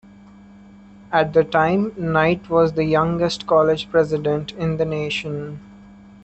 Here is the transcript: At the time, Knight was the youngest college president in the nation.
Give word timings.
At 1.11 1.33
the 1.33 1.43
time, 1.43 1.93
Knight 1.95 2.49
was 2.49 2.73
the 2.73 2.85
youngest 2.85 3.45
college 3.45 3.87
president 3.91 4.51
in 4.51 4.77
the 4.77 4.85
nation. 4.85 5.59